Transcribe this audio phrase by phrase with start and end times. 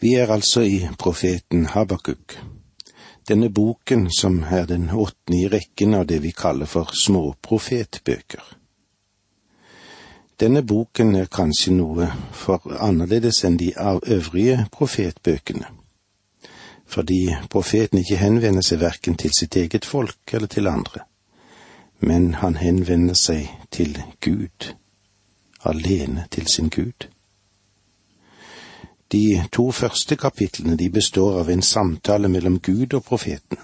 [0.00, 2.38] Vi er altså i profeten Habakuk,
[3.28, 8.40] denne boken som er den åttende i rekken av det vi kaller for småprofetbøker.
[10.40, 15.68] Denne boken er kanskje noe for annerledes enn de øvrige profetbøkene,
[16.86, 17.20] fordi
[17.52, 21.04] profeten ikke henvender seg verken til sitt eget folk eller til andre,
[22.00, 24.72] men han henvender seg til Gud,
[25.60, 27.10] alene til sin Gud.
[29.12, 33.58] De to første kapitlene de består av en samtale mellom Gud og profeten,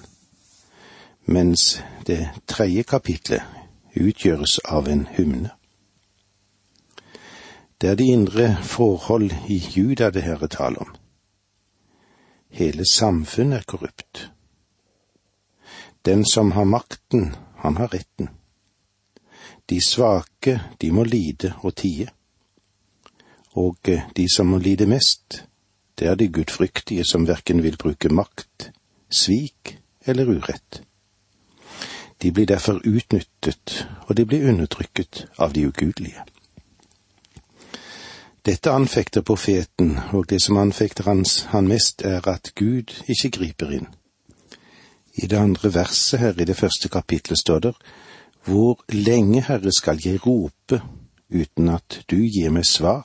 [1.27, 2.19] mens det
[2.51, 3.43] tredje kapitlet
[3.95, 5.53] utgjøres av en hymne.
[7.81, 10.91] Det er de indre forhold i Juda det her er tale om.
[12.51, 14.31] Hele samfunnet er korrupt.
[16.07, 18.29] Den som har makten, han har retten.
[19.71, 22.11] De svake, de må lide og tie
[23.57, 25.45] og eh, de som må lide mest,
[25.99, 28.71] det er de gudfryktige som verken vil bruke makt,
[29.11, 30.83] svik eller urett.
[32.23, 36.25] De blir derfor utnyttet, og de blir undertrykket av de ugudelige.
[38.47, 43.73] Dette anfekter profeten, og det som anfekter hans, han mest, er at Gud ikke griper
[43.73, 43.89] inn.
[45.17, 47.75] I det andre verset her i det første kapitlet står det,
[48.45, 50.81] Hvor lenge, Herre, skal jeg rope
[51.31, 53.03] uten at du gir meg svar?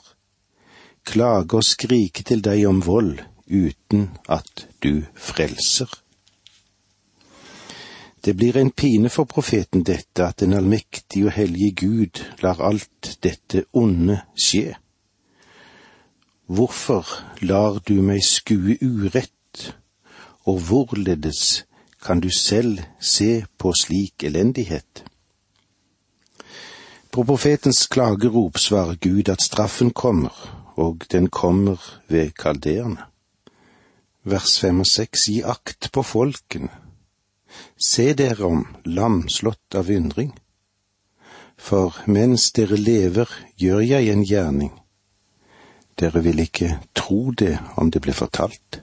[1.06, 3.20] Klage og skrike til deg om vold
[3.52, 5.90] uten at du frelser.
[8.26, 13.18] Det blir en pine for profeten dette at den allmektige og hellige Gud lar alt
[13.24, 14.76] dette onde skje.
[16.46, 17.08] Hvorfor
[17.42, 19.74] lar du meg skue urett,
[20.46, 21.66] og hvorledes
[22.04, 25.04] kan du selv se på slik elendighet?
[27.12, 31.78] På profetens klagerop svarer Gud at straffen kommer, og den kommer
[32.08, 33.08] ved kalderene.
[34.24, 36.70] Vers fem og seks, gi akt på folkene.
[37.76, 40.32] Se dere om, lamslått av undring.
[41.58, 44.72] For mens dere lever, gjør jeg en gjerning.
[46.00, 48.82] Dere vil ikke tro det om det blir fortalt.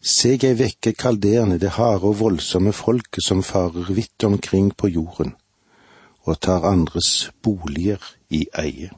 [0.00, 5.34] Se, jeg vekker kalderene, det harde og voldsomme folket som farer vidt omkring på jorden,
[6.24, 8.00] og tar andres boliger
[8.30, 8.90] i eie.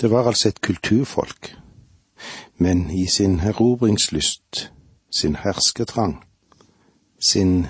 [0.00, 1.56] Det var altså et kulturfolk,
[2.56, 4.72] men i sin erobringslyst,
[5.10, 6.24] sin hersketrang,
[7.30, 7.66] sin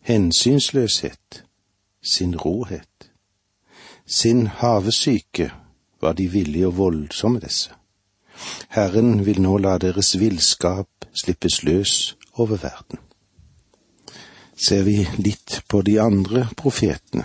[0.00, 1.44] hensynsløshet,
[2.02, 3.12] sin råhet,
[4.06, 5.52] sin havesyke
[6.00, 7.70] var de villige og voldsomme, disse.
[8.68, 10.88] Herren vil nå la deres villskap
[11.22, 12.98] slippes løs over verden.
[14.56, 17.24] Ser vi litt på de andre profetene,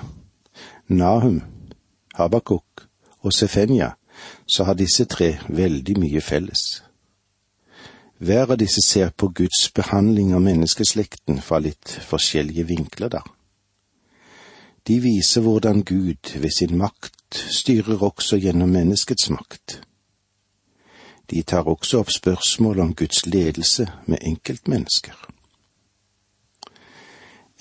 [0.87, 1.41] Nahum,
[2.15, 2.87] Habakuk
[3.21, 3.93] og Sefenja,
[4.51, 6.83] så har disse tre veldig mye felles.
[8.21, 13.23] Hver av disse ser på Guds behandling av menneskeslekten fra litt forskjellige vinkler, da.
[14.87, 19.79] De viser hvordan Gud ved sin makt styrer også gjennom menneskets makt.
[21.31, 25.15] De tar også opp spørsmål om Guds ledelse med enkeltmennesker.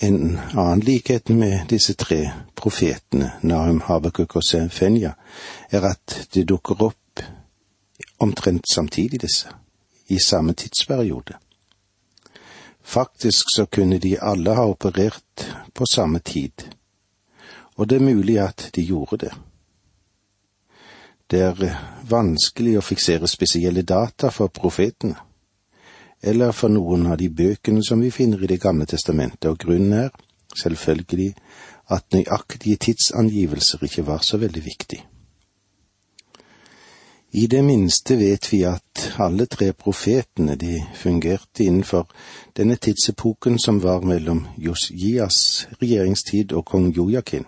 [0.03, 5.11] En annen likhet med disse tre profetene, Nahum, Habakuk og Sefenja,
[5.69, 7.21] er at det dukker opp
[8.17, 9.53] omtrent samtidig, disse,
[10.09, 11.37] i samme tidsperiode.
[12.81, 16.65] Faktisk så kunne de alle ha operert på samme tid,
[17.77, 19.33] og det er mulig at de gjorde det.
[21.29, 21.77] Det er
[22.09, 25.29] vanskelig å fiksere spesielle data for profetene
[26.21, 29.93] eller for noen av de bøkene som vi finner i Det gamle testamentet, og grunnen
[29.93, 30.09] er,
[30.55, 31.33] selvfølgelig,
[31.89, 35.05] at nøyaktige tidsangivelser ikke var så veldig viktig.
[37.33, 42.09] I det minste vet vi at alle tre profetene de fungerte innenfor
[42.57, 47.45] denne tidsepoken som var mellom Josias regjeringstid og kong Jojakin.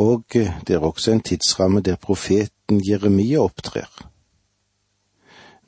[0.00, 3.92] Og det er også en tidsramme der profeten Jeremia opptrer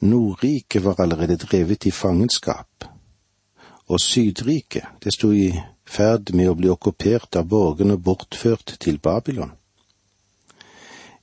[0.00, 2.84] Nordriket var allerede drevet i fangenskap,
[3.86, 5.52] og Sydriket, det sto i
[5.86, 9.54] ferd med å bli okkupert av borgerne bortført til Babylon.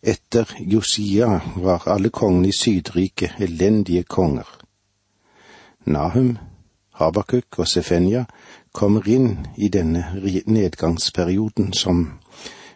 [0.04, 4.48] Etter Josia var alle kongene i Sydriket elendige konger.
[5.86, 6.38] Nahum,
[6.94, 8.26] Habakuk og Sefenja
[8.72, 10.04] kommer inn i denne
[10.46, 12.06] nedgangsperioden som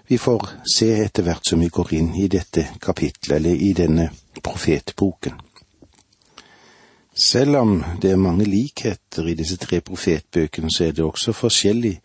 [0.08, 4.10] vi får se etter hvert som vi går inn i dette kapitlet, eller i denne
[4.44, 5.47] profetboken.
[7.18, 12.02] Selv om det er mange likheter i disse tre profetbøkene, så er det også forskjellig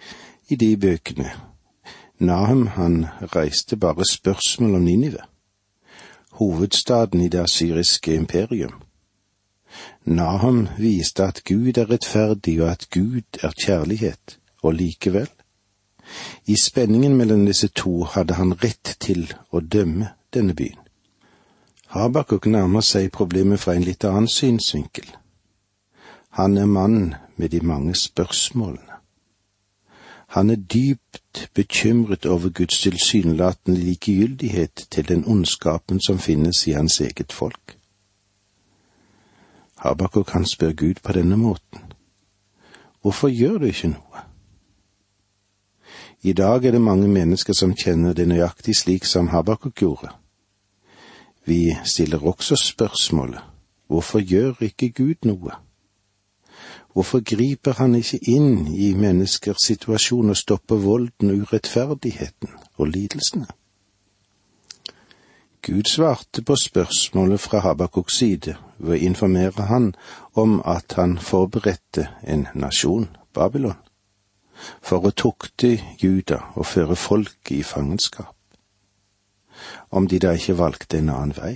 [0.49, 1.31] i de bøkene.
[2.19, 3.07] Nahum han
[3.37, 5.19] reiste bare spørsmål om Ninive.
[6.33, 8.73] hovedstaden i det asyriske imperium.
[10.05, 15.29] Nahum viste at Gud er rettferdig og at Gud er kjærlighet, og likevel,
[16.47, 20.82] i spenningen mellom disse to hadde han rett til å dømme denne byen.
[21.93, 25.05] Habakuk nærmer seg problemet fra en litt annen synsvinkel.
[26.39, 28.97] Han er mannen med de mange spørsmålene.
[30.33, 37.01] Han er dypt bekymret over Guds tilsynelatende likegyldighet til den ondskapen som finnes i hans
[37.01, 37.77] eget folk.
[39.77, 41.93] Habakuk kan spørre Gud på denne måten.
[43.03, 44.25] Hvorfor gjør du ikke noe?
[46.23, 50.22] I dag er det mange mennesker som kjenner det nøyaktig slik som Habakuk gjorde.
[51.45, 53.41] Vi stiller også spørsmålet
[53.87, 55.57] hvorfor gjør ikke Gud noe?
[56.93, 63.47] Hvorfor griper han ikke inn i menneskers situasjon og stopper volden, urettferdigheten og lidelsene?
[65.63, 69.93] Gud svarte på spørsmålet fra Habakuks side ved å informere han
[70.35, 73.79] om at han forberedte en nasjon, Babylon,
[74.83, 78.35] for å tukte Juda og føre folket i fangenskap.
[79.91, 81.55] Om de da ikke valgte en annen vei?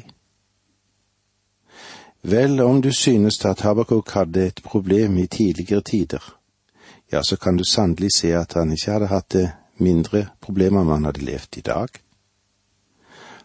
[2.27, 6.23] Vel, om du synes at Habakuk hadde et problem i tidligere tider,
[7.13, 9.47] ja, så kan du sannelig se at han ikke hadde hatt det
[9.79, 11.89] mindre problemer om han hadde levd i dag.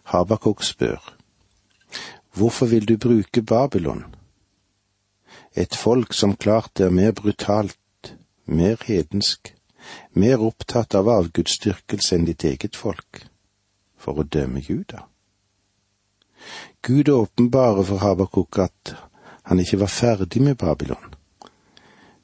[0.02, 1.14] Habakuk spør,
[2.34, 4.04] Hvorfor vil du bruke Babylon?
[5.56, 8.16] Et folk som klart er mer brutalt,
[8.46, 9.54] mer hedensk,
[10.12, 13.26] mer opptatt av avgudsdyrkelse enn ditt eget folk,
[14.02, 15.06] for å dømme Juda.
[16.82, 18.94] Gud åpenbarer for Habakuk at
[19.46, 21.14] han ikke var ferdig med Babylon,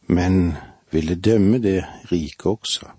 [0.07, 0.57] men
[0.91, 2.91] ville dømme det riket også.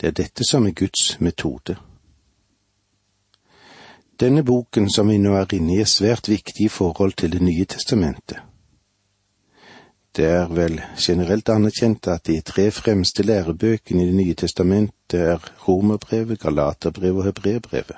[0.00, 1.76] Det er dette som er Guds metode.
[4.20, 7.42] Denne boken som vi nå er inne i, er svært viktig i forhold til Det
[7.42, 8.45] nye testamentet.
[10.16, 15.38] Det er vel generelt anerkjent at de tre fremste lærebøkene i Det nye testamentet er
[15.68, 17.96] Romerbrevet, Galaterbrevet og Hebreerbrevet.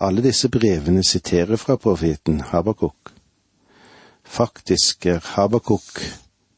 [0.00, 3.12] Alle disse brevene siterer fra profeten Habakuk.
[4.24, 6.02] Faktisk er Habakuk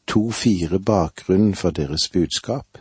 [0.07, 2.77] to-fire bakgrunnen for deres budskap.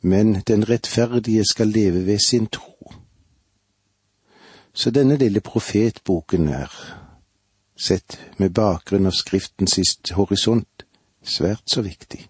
[0.00, 2.92] Men den rettferdige skal leve ved sin tro.
[4.74, 7.01] Så denne lille profetboken er,
[7.76, 10.84] sett med bakgrunn av Skriftens sist horisont,
[11.22, 12.20] svært så viktig.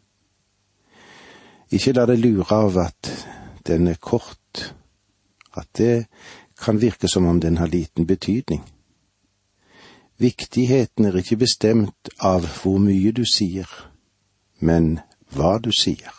[1.73, 3.11] Ikke la deg lure av at
[3.67, 4.75] den er kort,
[5.57, 6.07] at det
[6.61, 8.63] kan virke som om den har liten betydning.
[10.21, 13.69] Viktigheten er ikke bestemt av hvor mye du sier,
[14.61, 15.01] men
[15.33, 16.13] hva du sier.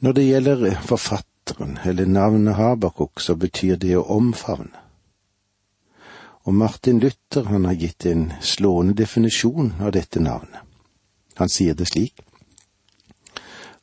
[0.00, 4.83] Når det gjelder forfatteren eller navnet Habakuk, så betyr det å omfavne.
[6.44, 10.60] Og Martin Luther han har gitt en slående definisjon av dette navnet.
[11.40, 12.20] Han sier det slik.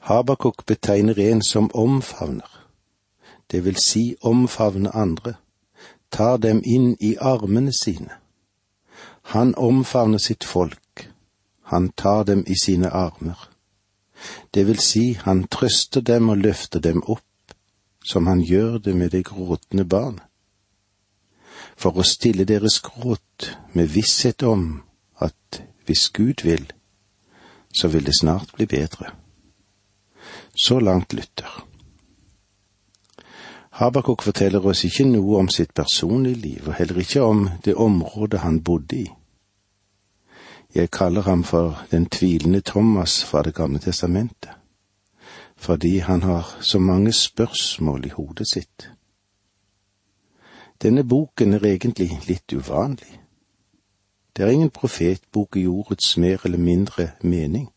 [0.08, 2.62] Habakuk betegner en som omfavner
[3.52, 5.34] det vil si omfavne andre,
[6.12, 8.16] tar dem inn i armene sine.
[9.22, 11.10] Han omfavner sitt folk,
[11.64, 13.50] han tar dem i sine armer.
[14.54, 17.56] Det vil si, han trøster dem og løfter dem opp,
[18.04, 20.20] som han gjør det med det gråtende barn.
[21.82, 24.84] For å stille deres gråt med visshet om
[25.18, 26.68] at hvis Gud vil,
[27.74, 29.16] så vil det snart bli bedre.
[30.54, 31.50] Så langt lytter.
[33.82, 38.44] Habakuk forteller oss ikke noe om sitt personlige liv, og heller ikke om det området
[38.44, 39.08] han bodde i.
[40.76, 44.52] Jeg kaller ham for den tvilende Thomas fra Det gamle testamentet,
[45.58, 48.92] fordi han har så mange spørsmål i hodet sitt.
[50.82, 53.20] Denne boken er egentlig litt uvanlig.
[54.38, 57.70] Det er ingen profetbok i ordets mer eller mindre mening.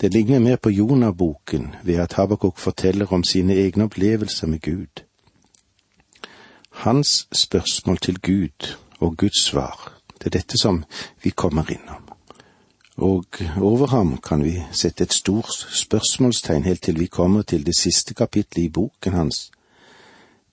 [0.00, 5.02] Det ligner mer på Jonah-boken ved at Habakuk forteller om sine egne opplevelser med Gud.
[6.70, 10.84] Hans spørsmål til Gud og Guds svar, det er dette som
[11.22, 12.08] vi kommer innom.
[12.96, 13.24] Og
[13.60, 18.14] over ham kan vi sette et stort spørsmålstegn helt til vi kommer til det siste
[18.14, 19.50] kapittelet i boken hans,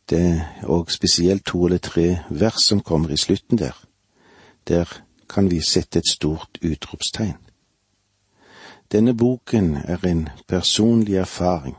[0.10, 3.74] det, er òg spesielt to eller tre vers som kommer i slutten der.
[4.68, 4.86] Der
[5.30, 7.38] kan vi sette et stort utropstegn.
[8.92, 11.76] Denne boken er en personlig erfaring,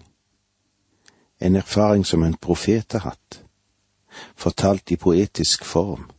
[1.40, 3.42] en erfaring som en profet har hatt,
[4.37, 6.11] fortalt i poetisk form,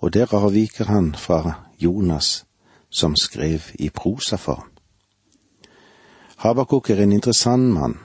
[0.00, 2.44] og der avviker han fra Jonas,
[2.90, 4.70] som skrev i prosaform.
[6.36, 7.98] Habakuk er en interessant mann,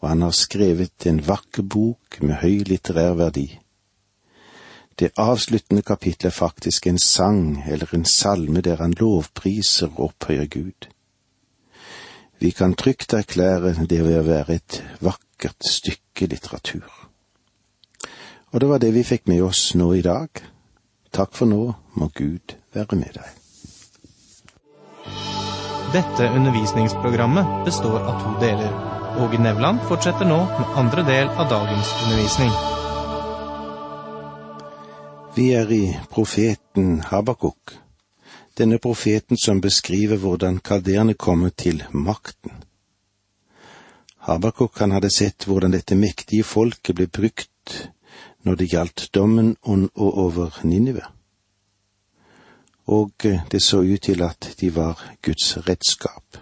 [0.00, 3.46] og han har skrevet en vakker bok med høy litterær verdi.
[4.98, 10.46] Det avsluttende kapittelet er faktisk en sang eller en salme der han lovpriser og opphøyer
[10.46, 10.88] Gud.
[12.38, 16.88] Vi kan trygt erklære det ved å være et vakkert stykke litteratur.
[18.52, 20.28] Og det var det vi fikk med oss nå i dag.
[21.12, 23.32] Takk for nå, må Gud være med deg.
[25.92, 28.95] Dette undervisningsprogrammet består av to deler.
[29.16, 32.52] Åge Nevland fortsetter nå med andre del av dagens undervisning.
[35.36, 35.82] Vi er i
[36.12, 37.74] profeten Habakuk,
[38.58, 42.52] denne profeten som beskriver hvordan kalderene kommer til makten.
[44.28, 47.76] Habakuk han hadde sett hvordan dette mektige folket ble brukt
[48.44, 51.08] når det gjaldt dommen over Ninive
[52.86, 53.12] og
[53.50, 56.38] det så ut til at de var Guds redskap.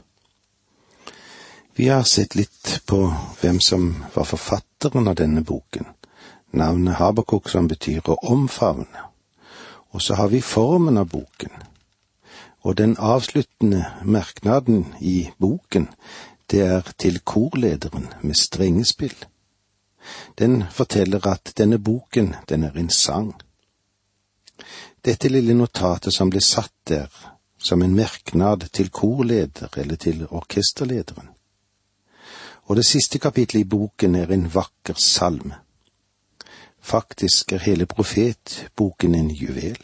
[1.76, 2.98] Vi har sett litt på
[3.40, 5.88] hvem som var forfatteren av denne boken,
[6.54, 9.08] navnet Habakuk som betyr å omfavne,
[9.90, 11.50] og så har vi formen av boken,
[12.62, 15.88] og den avsluttende merknaden i boken,
[16.46, 19.18] det er til korlederen med strengespill.
[20.38, 23.34] Den forteller at denne boken, den er en sang.
[25.02, 27.10] Dette lille notatet som ble satt der
[27.58, 31.33] som en merknad til korleder eller til orkesterlederen.
[32.64, 35.54] Og det siste kapittelet i boken er en vakker salme.
[36.80, 39.80] Faktisk er hele profetboken en juvel.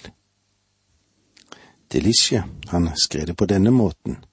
[1.93, 4.25] Delisje, han skrev det på denne måten.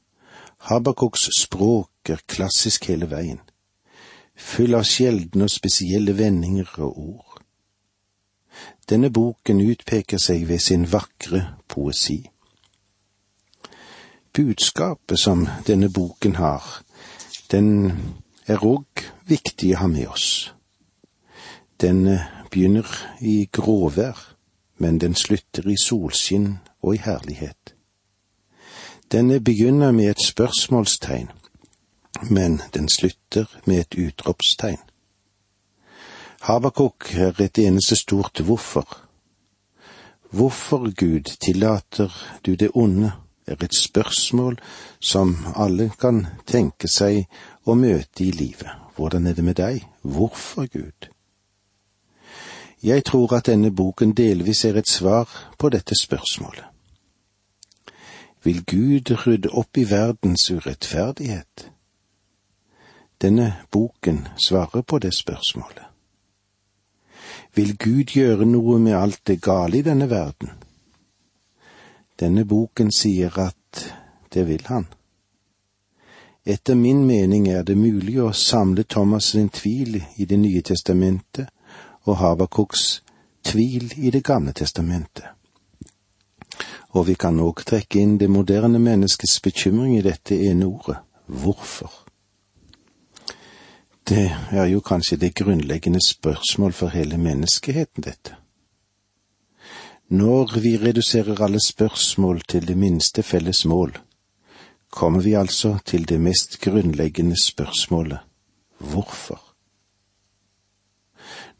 [0.57, 3.39] Habakuks språk er klassisk hele veien,
[4.35, 7.41] full av sjeldne og spesielle vendinger og ord.
[8.89, 12.19] Denne boken utpeker seg ved sin vakre poesi.
[14.33, 16.63] Budskapet som denne boken har,
[17.51, 17.91] den
[18.47, 20.53] er òg viktig å ha med oss.
[21.81, 22.07] Den
[22.51, 22.87] begynner
[23.21, 24.17] i gråvær,
[24.77, 27.73] men den slutter i solskinn og i herlighet.
[29.11, 31.29] Den begynner med et spørsmålstegn,
[32.29, 34.81] men den slutter med et utropstegn.
[36.41, 38.87] Habakuk er et eneste stort hvorfor.
[40.31, 42.13] Hvorfor, Gud, tillater
[42.45, 43.11] du det onde,
[43.47, 44.59] er et spørsmål
[44.99, 47.25] som alle kan tenke seg
[47.65, 48.71] å møte i livet.
[48.95, 49.85] Hvordan er det med deg?
[50.01, 51.09] Hvorfor, Gud?
[52.83, 56.65] Jeg tror at denne boken delvis er et svar på dette spørsmålet.
[58.43, 61.71] Vil Gud rydde opp i verdens urettferdighet?
[63.21, 65.83] Denne boken svarer på det spørsmålet.
[67.55, 70.51] Vil Gud gjøre noe med alt det gale i denne verden?
[72.19, 73.83] Denne boken sier at
[74.33, 74.87] det vil han.
[76.47, 81.49] Etter min mening er det mulig å samle Thomas' sin tvil i Det nye testamentet
[82.07, 83.01] og Habakuks
[83.43, 85.25] tvil i Det gamle testamentet.
[86.95, 90.97] Og vi kan òg trekke inn det moderne menneskets bekymring i dette ene ordet
[91.27, 91.91] hvorfor.
[94.07, 98.37] Det er jo kanskje det grunnleggende spørsmål for hele menneskeheten, dette.
[100.09, 103.97] Når vi reduserer alle spørsmål til det minste felles mål,
[104.91, 108.19] kommer vi altså til det mest grunnleggende spørsmålet
[108.77, 109.41] hvorfor?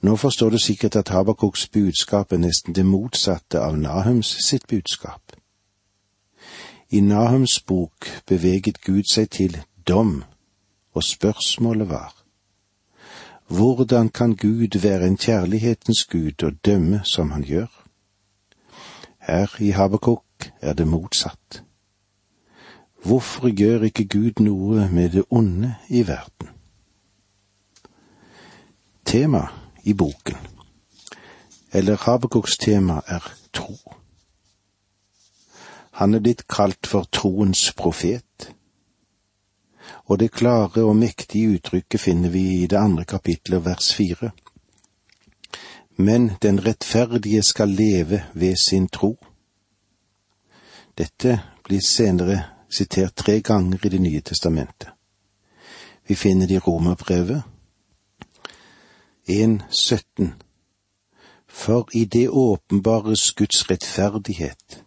[0.02, 5.36] Nå forstår du sikkert at Habakuks budskap er nesten det motsatte av Nahums sitt budskap.
[6.90, 10.24] I Nahums bok beveget Gud seg til dom,
[10.94, 12.14] og spørsmålet var
[13.48, 17.87] hvordan kan Gud være en kjærlighetens Gud og dømme som han gjør?
[19.28, 21.64] Her i Habakuk er det motsatt.
[23.04, 26.50] Hvorfor gjør ikke Gud noe med det onde i verden?
[29.06, 29.48] Tema
[29.84, 30.38] i boken,
[31.74, 33.76] eller Habakuks tema, er tro.
[35.92, 38.54] Han er blitt kalt for troens profet
[40.08, 44.32] og det klare og mektige uttrykket finner vi i det andre kapitlet, vers fire.
[45.98, 49.18] Men den rettferdige skal leve ved sin tro.
[50.98, 54.90] Dette blir senere sitert tre ganger i Det nye testamentet.
[56.08, 57.44] Vi finner det i Romerbrevet
[59.30, 60.30] 1.17.
[61.48, 64.84] For i det åpenbares Guds rettferdighet,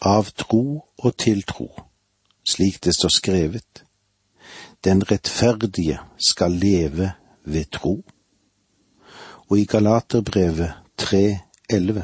[0.00, 1.68] av tro og til tro,
[2.44, 3.84] slik det står skrevet.
[4.84, 7.12] Den rettferdige skal leve
[7.44, 8.02] ved tro.
[9.48, 10.72] Og i Galaterbrevet
[11.02, 12.02] 3,11.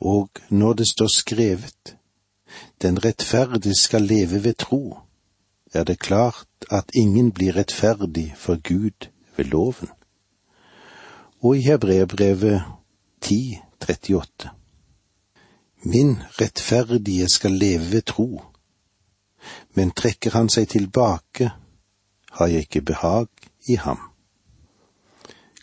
[0.00, 1.96] Og når det står skrevet,
[2.82, 4.98] den rettferdige skal leve ved tro,
[5.72, 9.88] er det klart at ingen blir rettferdig for Gud ved loven.
[11.42, 12.62] Og i Hebreerbrevet
[13.24, 14.48] 10.38.
[15.82, 18.42] Min rettferdige skal leve ved tro,
[19.74, 21.50] men trekker han seg tilbake,
[22.32, 23.26] har jeg ikke behag
[23.68, 24.09] i ham.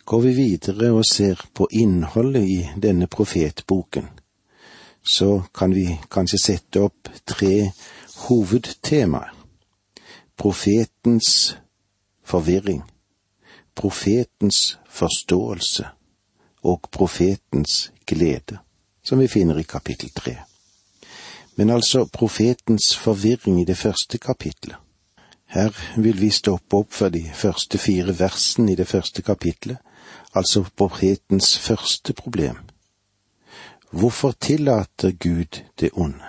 [0.08, 4.06] Går vi videre og ser på innholdet i denne profetboken,
[5.04, 7.74] så kan vi kanskje sette opp tre
[8.22, 9.34] hovedtemaer.
[10.40, 11.58] Profetens
[12.24, 12.86] forvirring,
[13.76, 15.90] profetens forståelse
[16.64, 18.62] og profetens glede,
[19.04, 20.38] som vi finner i kapittel tre.
[21.60, 24.78] Men altså profetens forvirring i det første kapitlet.
[25.52, 29.84] Her vil vi stoppe opp for de første fire versene i det første kapitlet,
[30.34, 32.58] altså profetens første problem.
[33.92, 36.24] Hvorfor tillater Gud det onde?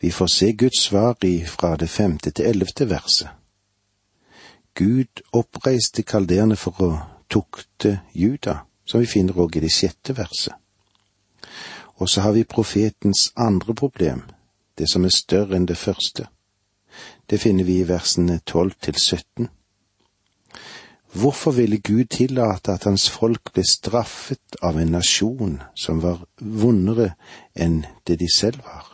[0.00, 3.28] Vi får se Guds svar i fra det femte til ellevte verset.
[4.74, 6.90] Gud oppreiste kalderene for å
[7.32, 10.52] tukte Juda, som vi finner òg i det sjette verset.
[11.96, 14.22] Og så har vi profetens andre problem,
[14.78, 16.28] det som er større enn det første.
[17.30, 19.48] Det finner vi i versene tolv til sytten.
[21.16, 27.14] Hvorfor ville Gud tillate at hans folk ble straffet av en nasjon som var vondere
[27.54, 28.90] enn det de selv var?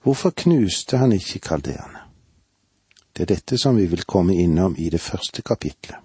[0.00, 2.06] Hvorfor knuste han ikke kaldeerne?
[3.12, 5.98] Det er dette som vi vil komme innom i det første kapitlet.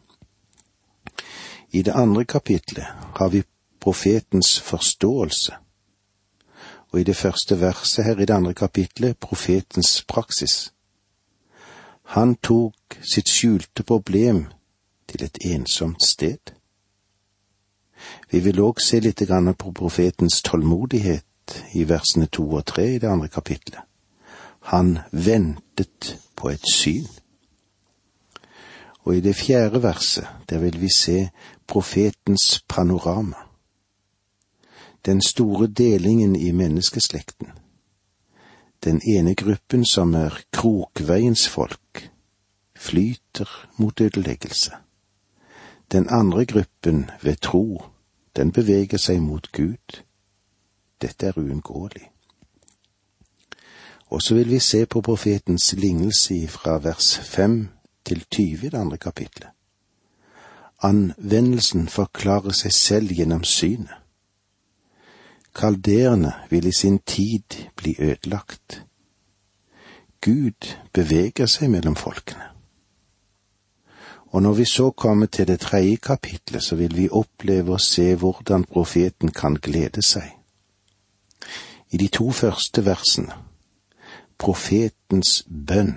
[1.71, 3.43] I det andre kapitlet har vi
[3.79, 5.53] profetens forståelse,
[6.91, 10.73] og i det første verset her i det andre kapitlet profetens praksis.
[12.03, 14.45] Han tok sitt skjulte problem
[15.15, 16.37] til et ensomt sted.
[18.31, 19.21] Vi vil òg se litt
[19.57, 23.79] på profetens tålmodighet i versene to og tre i det andre kapitlet.
[24.71, 27.07] Han ventet på et syn.
[29.05, 31.29] Og i det fjerde verset, der vil vi se
[31.67, 33.37] profetens panorama.
[35.05, 37.47] Den store delingen i menneskeslekten.
[38.83, 42.09] Den ene gruppen som er krokveiens folk,
[42.75, 44.84] flyter mot ødeleggelse.
[45.91, 47.83] Den andre gruppen, ved tro,
[48.35, 50.01] den beveger seg mot Gud.
[51.01, 52.09] Dette er uunngåelig.
[54.07, 57.69] Og så vil vi se på profetens lignelse fra vers fem
[58.05, 59.49] til tyve i det andre kapitlet.
[60.83, 63.93] Anvendelsen forklarer seg selv gjennom synet.
[65.55, 68.83] Kalderene vil i sin tid bli ødelagt.
[70.21, 72.54] Gud beveger seg mellom folkene.
[74.35, 78.09] Og når vi så kommer til det tredje kapitlet, så vil vi oppleve å se
[78.19, 80.27] hvordan profeten kan glede seg.
[81.95, 83.37] I de to første versene
[84.37, 85.95] profetens bønn.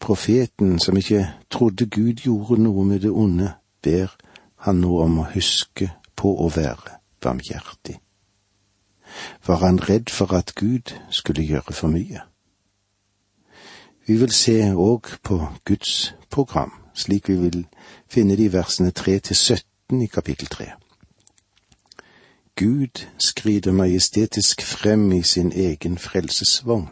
[0.00, 4.12] Profeten som ikke trodde Gud gjorde noe med det onde, ber
[4.64, 7.96] han nå om å huske på å være barmhjertig.
[9.46, 12.29] Var han redd for at Gud skulle gjøre for mye?
[14.06, 17.66] Vi vil se òg på Guds program, slik vi vil
[18.08, 20.70] finne de versene 3 til 17 i kapittel 3.
[22.56, 26.88] Gud skrider majestetisk frem i sin egen frelsesvogn.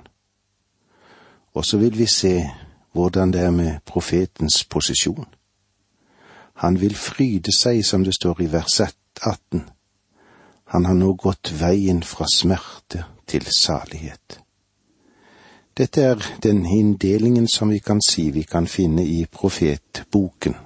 [1.55, 2.51] Og så vil vi se
[2.93, 5.27] hvordan det er med profetens posisjon.
[6.55, 9.63] Han vil fryde seg, som det står i vers 18.
[10.65, 14.41] Han har nå gått veien fra smerte til salighet.
[15.79, 20.57] Dette er den inndelingen som vi kan si vi kan finne i profetboken,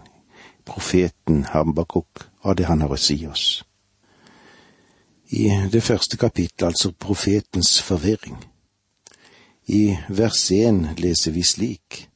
[0.65, 3.63] profeten Hambakuk, og det han har å si oss
[5.33, 8.37] i det første kapittelet, altså profetens forvirring.
[9.67, 12.09] I vers én leser vi slik.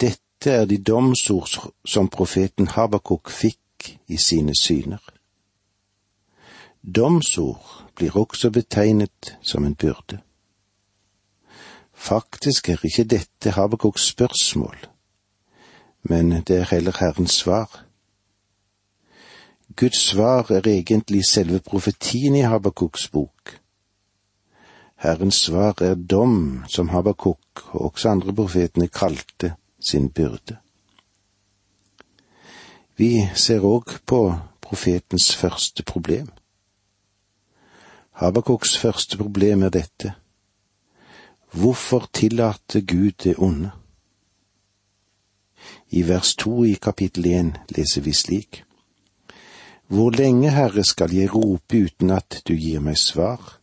[0.00, 5.02] Dette er de domsord som profeten Habakuk fikk i sine syner.
[6.82, 10.22] Domsord blir også betegnet som en byrde.
[12.02, 14.76] Faktisk er ikke dette Habakuks spørsmål,
[16.02, 17.84] men det er heller Herrens svar.
[19.76, 23.60] Guds svar er egentlig selve profetien i Habakuks bok.
[24.96, 29.54] Herrens svar er dom, som Habakuk og også andre profetene kalte
[29.90, 30.56] sin byrde.
[32.96, 34.20] Vi ser òg på
[34.60, 36.28] profetens første problem.
[38.10, 40.14] Habakuks første problem er dette.
[41.52, 43.70] Hvorfor tillater Gud det onde?
[45.90, 48.64] I vers to i kapittel én leser vi slik.
[49.86, 53.58] Hvor lenge, Herre, skal jeg rope uten at du gir meg svar?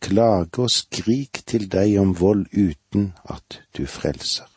[0.00, 4.48] Klage og skrik til deg om vold uten at du frelser.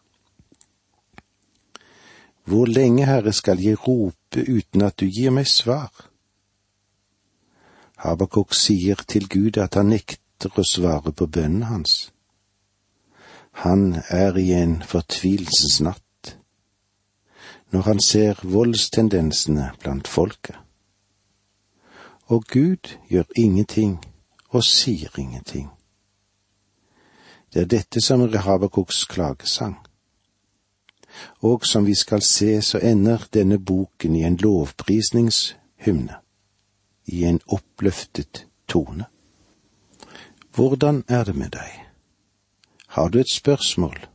[2.47, 5.91] Hvor lenge, Herre, skal jeg rope uten at du gir meg svar?
[7.99, 12.13] Habakuk sier til Gud at han nekter å svare på bønnen hans.
[13.51, 16.01] Han er i en fortvilelsesnatt
[17.71, 20.55] når han ser voldstendensene blant folket.
[22.25, 23.99] Og Gud gjør ingenting
[24.49, 25.69] og sier ingenting.
[27.53, 29.77] Det er dette som er Habakuks klagesang.
[31.39, 36.15] Og som vi skal se, så ender denne boken i en lovprisningshymne,
[37.05, 39.05] i en oppløftet tone.
[40.55, 41.90] Hvordan er det med deg?
[42.91, 44.07] Har du et spørsmål,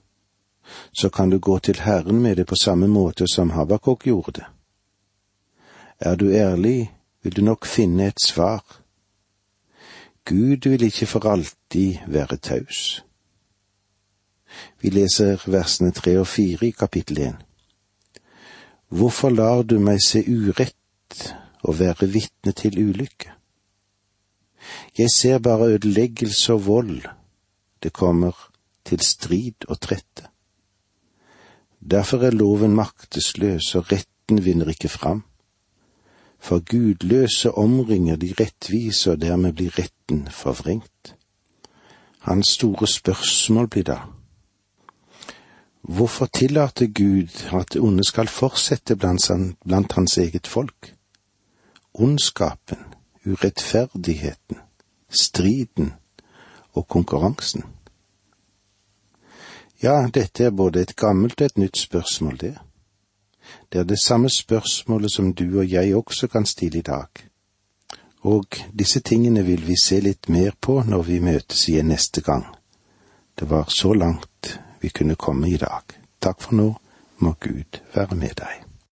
[1.00, 4.44] så kan du gå til Herren med det på samme måte som Habakuk gjorde det.
[6.00, 8.60] Er du ærlig, vil du nok finne et svar.
[10.24, 13.04] Gud vil ikke for alltid være taus.
[14.80, 17.38] Vi leser versene tre og fire i kapittel én.
[18.88, 23.32] Hvorfor lar du meg se urett og være vitne til ulykke?
[24.98, 27.00] Jeg ser bare ødeleggelse og vold,
[27.82, 28.45] det kommer
[28.86, 30.28] til strid og trette.
[31.90, 35.24] Derfor er loven maktesløs, og retten vinner ikke fram.
[36.38, 41.14] For gudløse omringer de rettvise, og dermed blir retten forvrengt.
[42.20, 44.00] Hans store spørsmål blir da,
[45.86, 49.30] Hvorfor tillater Gud at det onde skal fortsette blant,
[49.64, 50.94] blant hans eget folk?
[51.94, 52.78] Ondskapen,
[53.26, 54.56] urettferdigheten,
[55.10, 55.92] striden
[56.72, 57.62] og konkurransen.
[59.82, 62.54] Ja, dette er både et gammelt og et nytt spørsmål, det.
[63.72, 67.06] Det er det samme spørsmålet som du og jeg også kan stille i dag.
[68.20, 68.46] Og
[68.78, 72.46] disse tingene vil vi se litt mer på når vi møtes igjen neste gang.
[73.38, 75.82] Det var så langt vi kunne komme i dag.
[76.20, 76.70] Takk for nå,
[77.18, 78.65] må Gud være med deg.